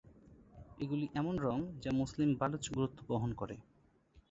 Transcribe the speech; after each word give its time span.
এগুলি 0.79 1.05
এমন 1.15 1.35
রঙ 1.39 1.59
যা 1.83 1.91
মুসলিম 1.91 2.29
বালুচ 2.35 2.65
গুরুত্ব 2.71 2.99
বহন 3.09 3.31
করে। 3.33 3.55